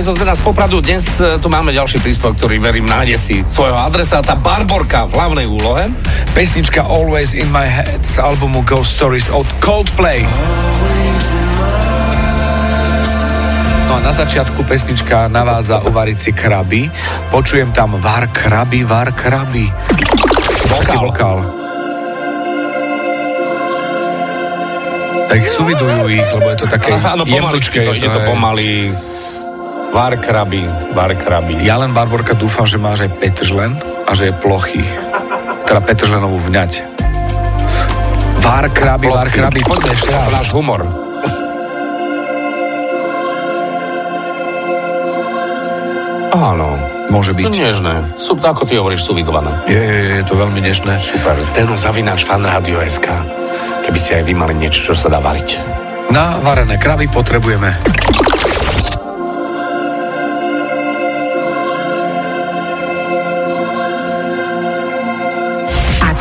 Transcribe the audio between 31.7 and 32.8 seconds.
len, Barborka, dúfam, že